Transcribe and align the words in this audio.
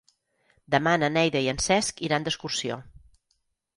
Demà 0.75 0.93
na 1.01 1.09
Neida 1.17 1.43
i 1.47 1.51
en 1.53 1.61
Cesc 1.67 2.03
iran 2.09 2.27
d'excursió. 2.29 2.83